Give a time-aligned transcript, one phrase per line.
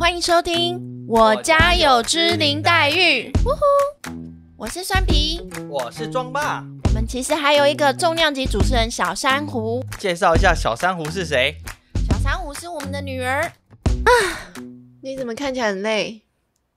[0.00, 3.30] 欢迎收听《我家有只林黛玉》。
[3.44, 4.10] 呜呼，
[4.56, 5.38] 我是酸皮，
[5.68, 6.64] 我是庄爸。
[6.84, 9.84] 我们其实还有一个重量级主持人小珊瑚。
[9.98, 11.54] 介绍一下小珊瑚是谁？
[12.08, 13.42] 小珊瑚是我们的女儿。
[13.42, 14.10] 啊，
[15.02, 16.22] 你怎么看起来很累？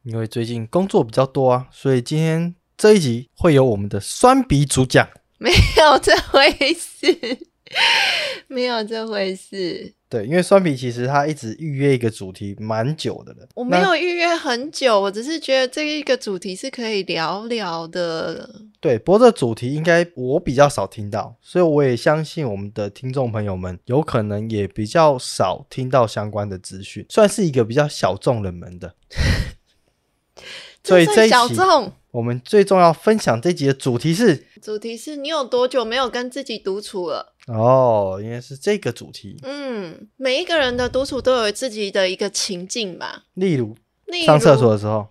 [0.03, 5.07] 因为最近工作比较多啊，所以今天这一集会有我们的酸鼻主讲。
[5.37, 7.47] 没有这回事，
[8.47, 9.93] 没有这回事。
[10.09, 13.47] 对，因为酸皮其实他一直预约一个主题蛮久的了。
[13.55, 18.61] 我没有预约很久，我只是觉得这一个主题是可以聊聊的。
[18.79, 28.93] 对，不过这主题应该我比较少听到，所以我也相信我们的听众朋友们有可能也比较少听到相关的资讯，算是一个比较小众冷门的。
[30.83, 31.35] 所以这一期
[32.11, 37.32] 我们最重要分享这集的主题是：主题是你有多久没有跟自己独处了？
[37.47, 39.37] 哦，应该是这个主题。
[39.43, 43.25] 嗯，每一个人的独处都有自己的一个情境吧。
[43.33, 43.75] 例如，
[44.25, 45.07] 上厕所的时候。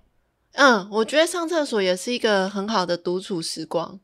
[0.53, 4.01] 嗯，我觉得上厕所也是一个很好的独处时光。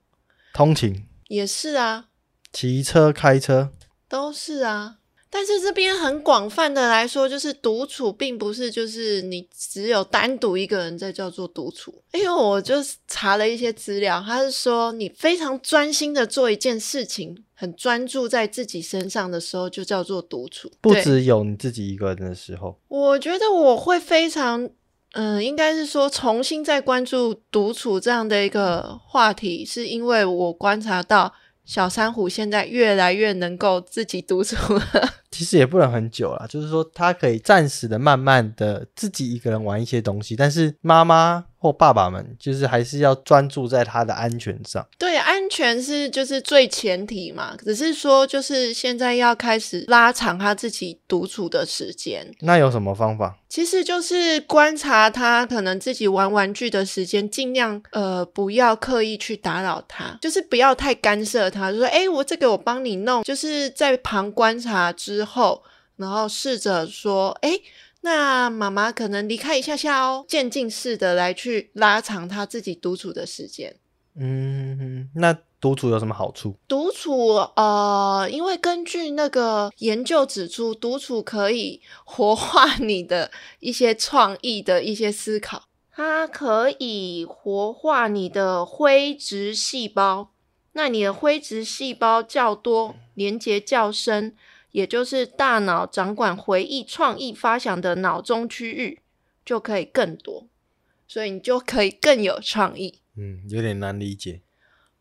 [0.52, 2.06] 通勤也是啊。
[2.52, 3.70] 骑车、开车
[4.08, 4.97] 都是啊。
[5.30, 12.02] 但是这边很广泛的来说，就是独处，并不是就是你只有单独一个人在叫做独处。
[12.12, 12.76] 因为我就
[13.06, 20.72] 查了一些资料，他是说你非常专心的做一件事情，很专注在自己身上的时候，就叫做独处。
[20.80, 24.68] 不只有你自己一个人的时候，我觉得我会非常，
[25.12, 31.34] 嗯，应该是说重新再关注独处这样的一个话题，是因为我观察到。
[31.69, 34.83] 小珊瑚现在越来越能够自己独处了，
[35.30, 41.44] 其实也不能很久了，就是说他可以暂时的、慢慢的自己一个人玩一些东西，但是妈妈。
[41.60, 44.86] 或爸爸们就是还是要专注在他的安全上。
[44.97, 47.56] 对，安全是就是最前提嘛。
[47.64, 52.30] 只是说，就是现在要开始拉长他自己独处的时间。
[52.41, 53.38] 那有什么方法？
[53.48, 61.72] 其实就是观察他可能自己玩玩具的时间，尽量呃不要刻意去打扰他，就是不要太干涉他。
[61.72, 65.62] 就说，哎，我这个我帮你弄，就是在旁观察之后，
[65.97, 67.59] 然后试着说，哎。
[68.00, 73.75] 那妈妈可能离开一下下哦，渐进式的来去拉长他自己独处的时间。
[74.18, 76.56] 嗯，那独处有什么好处？
[76.66, 83.30] 独处呃，因为根据那个研究指出，独处可以活化你的
[83.60, 90.30] 一些创意的一些思考，它可以活化你的灰质细胞。
[90.72, 94.36] 那你的灰质细胞较多，连接较深。
[94.70, 99.00] 也就是大脑掌管回忆、创意发想的脑中区域
[99.42, 100.46] 就可以更多，
[101.08, 103.00] 所以你就可以更有创意。
[103.18, 104.40] 嗯，有点难理解。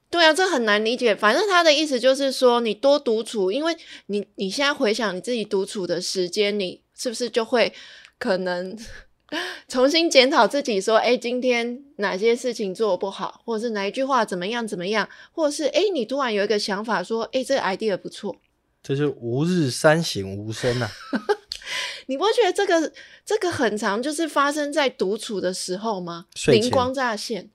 [0.10, 1.14] 对啊，这很难理解。
[1.16, 3.76] 反正他的意思就是说，你多独处，因为
[4.08, 7.74] 你你现在回想你自己独处的时间，你是不是就会
[8.18, 8.78] 可能
[9.68, 18.40] 重新检讨自己，说，哎，今天哪些事情做不好，或者是哪一句话怎么样怎么样，或者是哎，你突然有一个想法，说，哎，这个 idea 不错。
[18.82, 20.90] 这是吾日三省吾身呐！
[22.08, 22.94] 你不觉得这个
[23.26, 26.28] 这个很长，就是发生在独处的时候吗？
[26.48, 27.50] 灵光乍现，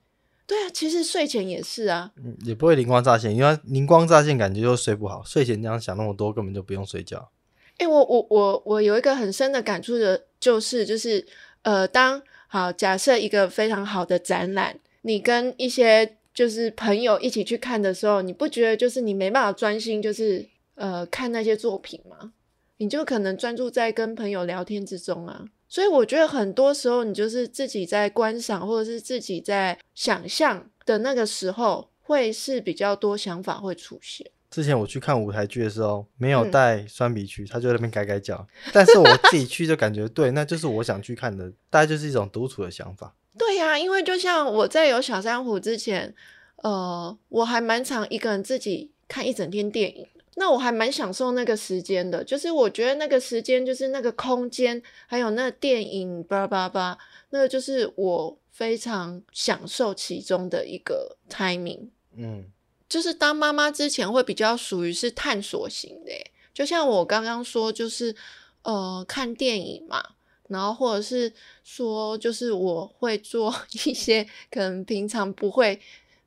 [0.53, 7.31] 对啊，其实睡前也是啊，嗯，也不会灵光乍现，因为灵光乍现感觉就睡不好，睡前这样想那么多，根本就不用睡觉。
[7.77, 11.25] 哎，我我我我有一个很深的感触的，就是就是
[11.63, 20.47] 呃，当好假设一个非常好的展览，你跟一些就是朋友一起去看的时候，你不觉得就是你没办法专心，就是。
[20.75, 22.33] 呃，看那些作品吗，
[22.77, 25.45] 你就可能专注在跟朋友聊天之中啊。
[25.73, 34.29] 所以我觉得很多时候，你就是自己在观赏或者是自己在想象的那个时候，会是比较多想法会出现。
[34.51, 38.47] 之前我去看舞台剧的时候，没有带酸笔去，他就在那边改改脚。
[38.71, 43.15] 但是我自己去就感觉对，那就是我想去看的，大概就是一种独处的想法。
[43.35, 46.13] 对呀，因为就像我在有小珊瑚之前，
[46.57, 50.05] 呃，我还蛮常一个人自己看一整天电影。
[50.35, 56.97] 那我还蛮享受那个时间的，就是我觉得那个时间，就是那个空间，还有那电影，叭叭叭，
[57.29, 61.89] 那个就是我非常享受其中的一个 timing。
[62.15, 62.45] 嗯，
[62.89, 66.11] 就是当妈妈之前会比较属于是探索型的，
[66.51, 68.15] 就像我刚刚说，就是
[68.63, 70.03] 呃看电影嘛，
[70.47, 71.31] 然后或者是
[71.63, 73.53] 说，就是我会做
[73.85, 75.79] 一些可能平常不会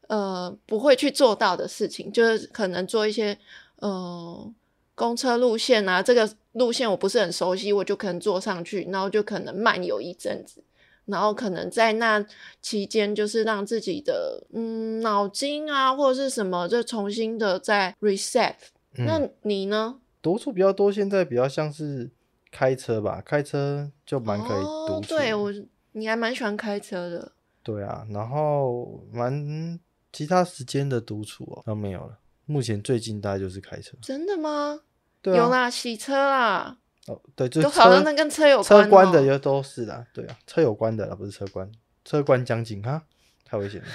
[0.06, 3.36] 呃不会去做到的事情，就是可能做一些。
[3.82, 4.54] 嗯，
[4.94, 10.62] 公车路线啊，这个路线我不是很熟悉，我就可能坐上去，然后就可能漫游一阵子，
[11.04, 12.24] 然后可能在那
[12.62, 18.54] 期间，就是让自己的嗯脑筋啊或者是什么，就重新的再 reset。
[18.98, 20.00] 那你呢？
[20.22, 22.10] 独处比较多，现在比较像是
[22.50, 25.08] 开车吧，开车就蛮可以独哦，处。
[25.14, 25.52] 对我，
[25.92, 27.32] 你还蛮喜欢开车的。
[27.62, 29.78] 对啊，然后蛮
[30.12, 32.18] 其他时间的独处哦，都没有了。
[32.46, 33.96] 目前最近大概就是开车。
[34.00, 34.80] 真的吗？
[35.20, 36.76] 对啊，有啦，洗车啦，
[37.06, 41.70] 哦，对，就都好像那跟车有车关哦关的也都是啦，对啊，车有关的啦，不是车关，
[42.04, 43.02] 车关将近哈，
[43.44, 43.86] 太危险了，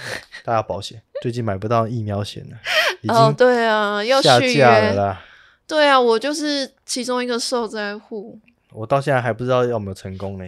[0.44, 1.02] 大家要保险。
[1.22, 2.58] 最近买不到疫苗险了，
[3.02, 4.94] 已哦，经对啊，要续下架了。
[4.96, 5.26] 啦。
[5.66, 8.38] 对啊，我就是其中一个受灾户。
[8.74, 10.46] 我到现在还不知道有没有成功呢。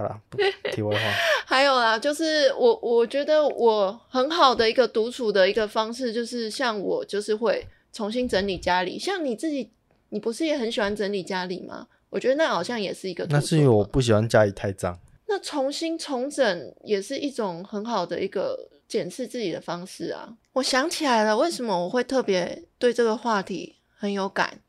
[0.00, 0.38] 好了，不
[0.72, 1.00] 题外话，
[1.46, 8.98] 还有啦，就是我我觉得我很好的一个独处的一个方式，就是像我就是会重新整理家里。
[8.98, 9.70] 像你自己，
[10.08, 11.86] 你不是也很喜欢整理家里吗？
[12.08, 14.98] 我觉得那好像也是一个那是因为我不喜欢家里太脏。
[15.26, 20.36] 那重新重整也是一种很好的一个检视自己的方式啊。
[20.54, 24.60] 我想起来了，为什么我会特别对这个话题很有感，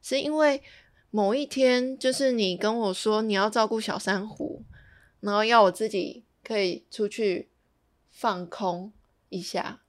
[0.00, 0.62] 是因为
[1.10, 4.62] 某一天，就是你跟我说你要照顾小珊瑚，
[5.24, 7.48] 然后要我自己可以出去
[8.10, 8.92] 放空
[9.30, 9.80] 一下，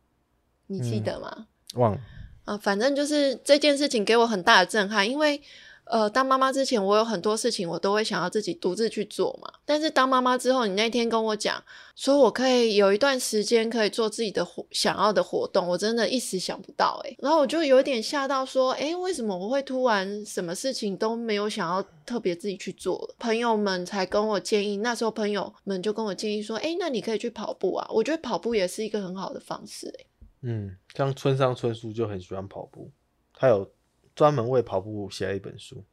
[0.68, 1.48] 你记嗯得吗？
[1.74, 2.00] 忘了，
[2.46, 5.42] 啊，反正就是这件事情给我很大的震撼，因为
[5.86, 9.52] 呃，当妈妈之前，我有很多事情我都会想要自己独自去做嘛。
[9.66, 11.64] 但是当妈妈之后，你那天跟我讲
[11.96, 23.16] 说我可以有一段时间可以做自己的活想要的活动，我真的一时想不到诶、然后我就有点吓到，说，诶，为什么我会突然什么事情都没有想要特别自己去做了？
[23.20, 27.88] 朋友们才跟我建议，那时候朋友们就跟我建议说，诶，那你可以去跑步啊。
[27.92, 30.08] 我觉得跑步也是一个很好的方式、诶。
[30.42, 32.92] 嗯，像村上春树就很喜欢跑步，
[33.34, 33.68] 他有
[34.16, 35.84] 专门为跑步写了一本书。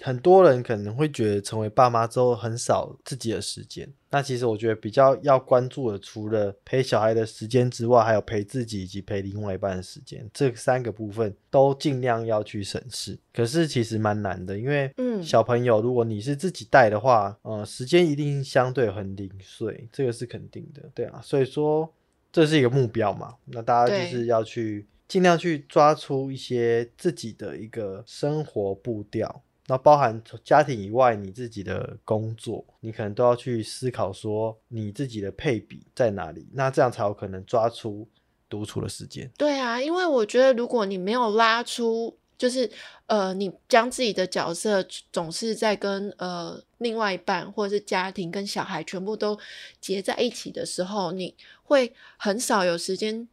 [0.00, 13.16] 很多人可能会觉得成为爸妈之后很少自己的时间，那其实我觉得比较要关注的，除了陪小孩的时间之外，还有陪自己以及陪另外一半的时间，这三个部分都尽量要去审视。
[13.32, 21.88] 可是其实蛮难的，因为嗯小朋友如果你是自己带的话，呃，时间一定相对很零碎，这个是肯定的，对啊，所以说
[22.32, 29.42] 这是一个目标嘛，那大家就是要去尽量去抓出一些自己的一个生活步调。
[29.66, 38.08] 那包含家庭以外，你自己的工作，你可能都要去思考说你自己的配比在哪里，那这样才有可能抓出
[38.48, 39.30] 独处的时间。
[39.36, 42.70] 对啊，因为我觉得如果你没有拉出，就是
[43.04, 44.82] 呃，你将自己的角色
[45.12, 49.38] 总是在跟呃另外一半或者是家庭跟小孩全部都
[49.78, 53.28] 结在一起的时候，你会很少有时间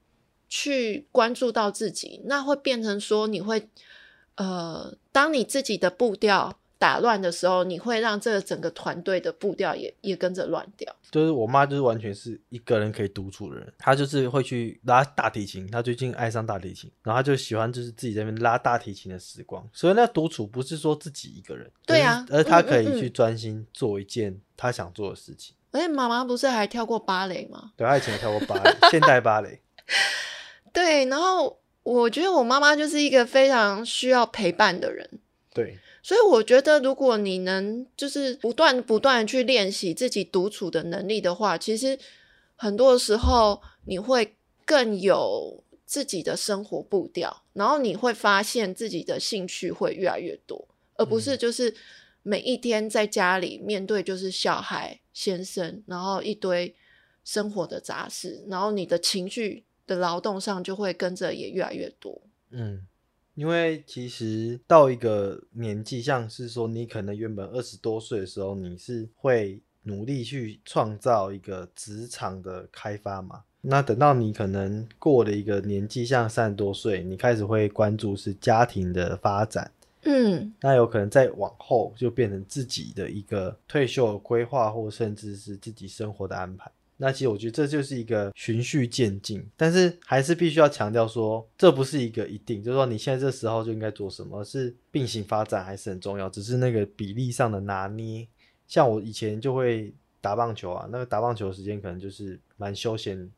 [0.49, 3.69] 去关注到自己，那会变成说你会
[4.35, 10.95] 呃，当你自己的步调打乱的时候，你会让这个整个团队的步调也也跟着乱掉。
[11.11, 19.67] 就是我妈就是完全是一个人可以独处的人，她就是会去拉大提琴，她最近爱上大提琴，然后她就喜欢就是自己在那边拉大提琴的时光。
[19.73, 25.55] 所以那独处不是说自己一个人，对啊而她可以去专心做一件她想做的事情。
[25.71, 27.73] 而且妈妈不是还跳过芭蕾吗？
[27.75, 29.59] 对，她以前跳过芭蕾，现代芭蕾。
[30.73, 35.09] 对，然后我觉得我妈妈就是一个非常需要陪伴的人，
[35.53, 41.97] 对，所以我觉得如果你能就是不断不断去练习自己独处的能力的话，其实
[42.55, 44.35] 很多时候你会
[44.65, 51.73] 更有自己的生活步调，然后你会发现自己的兴趣会越来越多，而不是就是
[52.21, 56.75] 每一天在家里面对就是小孩、先生，然后一堆
[57.23, 62.21] 生活的杂事，然后你的情绪的劳动上就会跟着也越来越多。
[62.51, 62.85] 嗯，
[63.33, 73.43] 因为其实到一个年纪，像是说你可能原本二十多岁的时候，你是会努力去创造一个职场的开发嘛。
[73.61, 79.71] 那等到你可能过了一个年纪，像三十多岁，你开始会关注是家庭的发展，
[80.03, 86.71] 嗯，那有可能再往后就变成自己的一个退休的规划，或甚至是自己生活的安排。
[87.01, 98.27] 那其实我觉得这就是一个循序渐进，但是还是必须要强调说，这不是一个一定，就是说你现在这时候就应该做什么，是并行发展还是很重要，只是那个比例上的拿捏。
[98.67, 103.31] 像我以前就会打棒球啊，那个打棒球的时间可能就是蛮休闲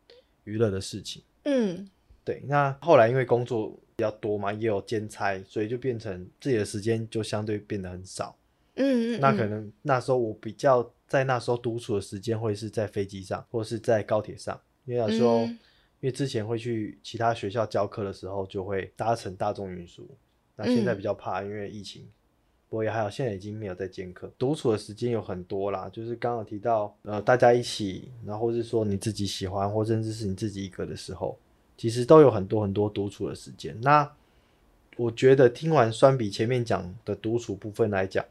[0.44, 1.22] 娱乐的事情。
[1.44, 1.88] 嗯，
[2.26, 8.36] 对，那后来因为工作比较多嘛，也有兼差，所以就变成自己的时间就相对变得很少。
[8.74, 15.60] 嗯嗯，那可嗯能那时候我比较在那时候独处的时间会是在飞机上，或是在高铁上，因为有时候、嗯
[16.00, 20.10] 因为之前会去其他学校教课的时候，就会搭乘大众运输。
[20.56, 22.08] 那现在嗯比较怕，因为疫情。
[22.68, 25.88] 不过也还好，现在已经没有在兼课，独处的时间有很多啦。
[25.94, 31.38] 就是刚刚提到，呃，大家一起，然后或是说你自己喜欢，或甚至是你自己一个的时候，
[31.78, 33.80] 其实都有很多很多独处的时间。
[33.82, 34.12] 那
[34.98, 38.26] 我觉得听完酸比前面讲的独处部分来讲，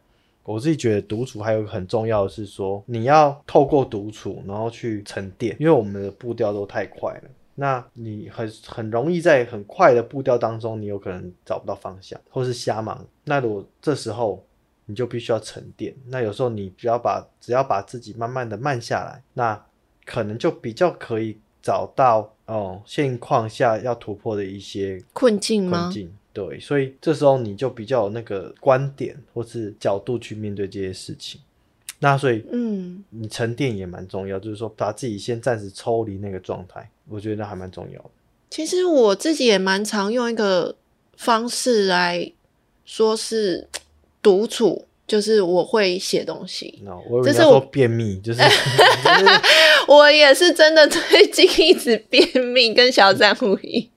[0.51, 7.31] 我自己觉得独处还有个很重要的是说，你要透过独处，然后去沉淀，因为我们的步调都太快了。
[7.55, 13.07] 那你很很容易在很快的步调当中，你有可能找不到方向，或是瞎忙。
[13.25, 14.45] 那如果这时候
[14.87, 19.65] 你就必须要沉淀，那有时候你只要把只要把自己慢慢的慢下来，那
[20.05, 25.93] 可能就比较可以找到哦现况下要突破的一些困境吗困？
[25.93, 26.13] 境。
[26.33, 31.41] 对，所以这时候你就比较有那个观点或是角度去面对这些事情。
[31.99, 38.11] 那所以嗯，你沉淀也蛮重要，就是说把自己先暂时抽离那个状态，我觉得还蛮重要的。
[38.49, 40.75] 其实我自己也蛮常用一个
[41.17, 42.33] 方式来
[42.85, 43.69] 说是
[44.23, 46.81] 独处，就是我会写东西。
[46.85, 48.41] 那我以为这是说便秘，就是
[49.87, 53.91] 我也是真的最近 一直便秘，跟小三呼一。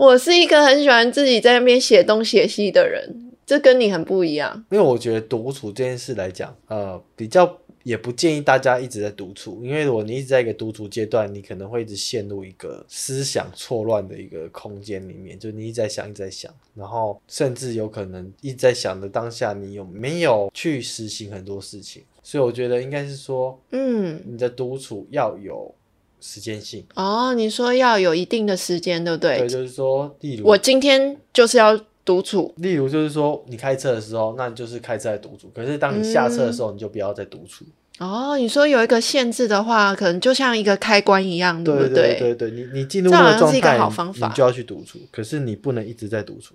[0.00, 4.64] 我是一个很喜欢自己在那边写东写西的人，这跟你很不一样。
[4.70, 22.02] 因为我觉得独处这件事来讲，呃，比较也不建议大家一直在独处，因为如果你一直在一个独处阶段，你可能会一直陷入一个思想错乱的一个空间里面，就你一直在想，一直在想，然后甚至有可能一直在想的当下，你有没有去实行很多事情？
[22.22, 25.74] 所以我觉得应该是说，嗯，你的独处要有
[26.20, 29.38] 时间性，哦，你说要有一定的时间，对不对？
[29.38, 32.54] 对，就是说，例如我今天就是要独处。
[32.58, 35.50] 例如就是说，你开车的时候，那你就是开车在独处。
[35.54, 37.64] 可是当你下车的时候，你就不要再独处。
[37.98, 44.98] 哦，你说有一个限制的话，可能就像一个开关一样，对不对对对对，你你进入这那个状态，好方法你就要去独处。
[45.10, 46.54] 可是你不能一直在独处，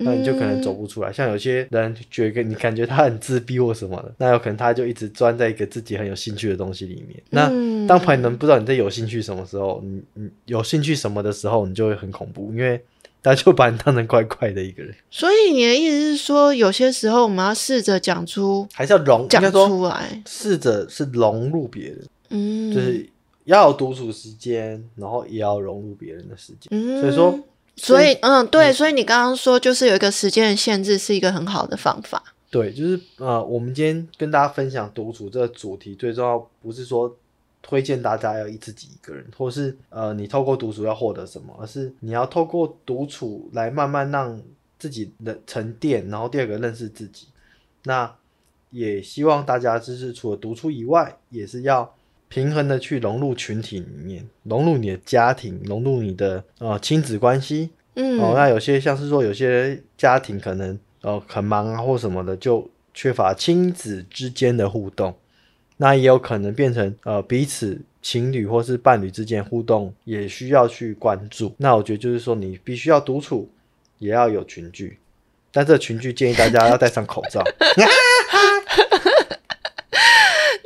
[0.00, 1.12] 那你就可能走不出来。
[1.12, 7.22] 像有些人觉得你感觉他很自闭或什么的，那有可能他就一直钻在一个自己很有兴趣的东西里面。
[7.30, 12.80] 那嗯当朋友们不知道你在有兴趣什么时候，你你有兴趣什么的时候，你就会很恐怖，因为
[13.22, 22.02] 他就把你当成怪怪的一个人，所以你的意思是说，有些时候我们要试着讲出还是要融，应讲出来，试着是融入别人。
[22.30, 23.06] 嗯，就是
[23.44, 26.68] 要有独处时间，然后也要融入别人的时间。
[26.70, 27.38] 嗯，所以说，
[27.82, 32.22] 所以嗯，对，所以你刚刚说就是有一个时间的限制，是一个很好的方法。
[32.50, 37.16] 对，就是呃，我们今天跟大家分享独处这个主题，最重要不是说
[37.62, 44.40] 推荐大家要一自己一个人，或是呃你透过独处要获得什么，而是你要透过独处来慢慢让
[44.78, 47.28] 自己的沉淀，然后第二个认识自己。
[47.84, 48.12] 那
[48.70, 51.94] 也希望大家就是除了独处以外，也是要
[52.30, 65.12] 平衡的去融入群体里面，融入你的家庭，融入你的呃亲子关系，嗯，哦，那有些像是说有些家庭可能呃很忙啊或什么的，就缺乏亲子之间的互动，
[65.78, 71.52] 那也有可能变成呃彼此情侣或是伴侣之间互动也需要去关注。
[71.56, 73.50] 那我觉得就是说你必须要独处，
[73.98, 74.98] 也要有群聚，
[75.50, 77.42] 但这个群聚建议大家要戴上口罩。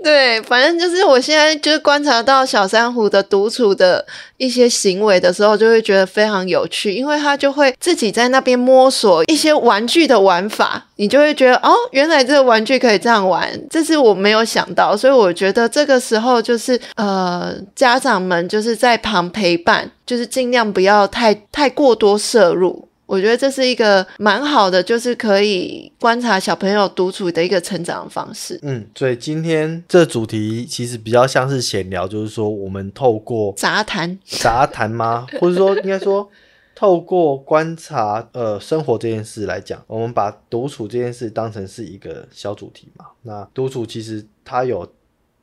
[0.05, 4.05] 对，反正就是我现在就是观察到小珊瑚的独处的
[4.37, 22.87] 一些行为的时候，就会觉得非常有趣，因为他就会自己在那边摸索一些玩具的玩法，你就会觉得哦，原来这个玩具可以这样玩，这是我没有想到，所以我觉得这个时候就是呃，家长们就是在旁陪伴，就是尽量不要太太过多摄入。
[23.07, 28.59] 我觉得这是一个蛮好的，就是可以观察小朋友独处的一个成长方式。
[28.63, 35.27] 嗯，所以今天这主题其实比较像是闲聊，就是说我们透过杂谈，杂谈吗？
[35.41, 36.29] 或者说应该说，
[36.75, 43.07] 透过观察呃生活这件事来讲，我们把独处这件事当成是一个小主题嘛。
[43.23, 44.91] 那独处其实它有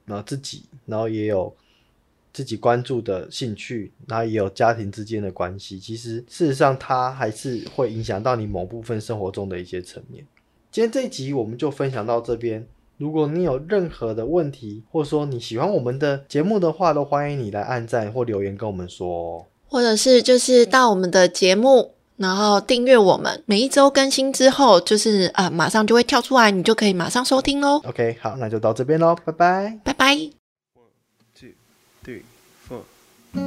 [0.07, 1.53] 呃自己，然后也有
[2.33, 5.79] 自己关注的兴趣，然后也有家庭之间的关系。
[5.79, 10.25] 其实事实上，它还是会影响到你某部分生活中的一些层面。
[10.71, 12.65] 今天这一集我们就分享到这边。
[12.97, 19.45] 如果你有任何的问题，或者说你喜欢我们的节目的话，都欢迎你来按赞或留言跟我们说哦。
[19.67, 27.81] 或者是就是到我们的节目，然后订阅我们，每一周更新之后，就是啊、呃马上就会跳出来，你就可以马上收听喽。
[27.85, 29.79] OK，好，那就到这边喽，拜拜。
[29.83, 30.40] 拜拜。
[33.33, 33.43] I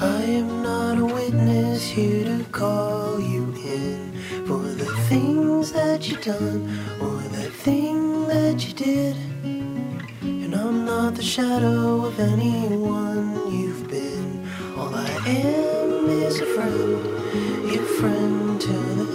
[0.00, 4.12] am not a witness here to call you in
[4.46, 6.68] for the things that you done
[7.00, 9.16] or the thing that you did.
[9.44, 14.44] And I'm not the shadow of anyone you've been.
[14.76, 19.11] All I am is a friend, your friend to the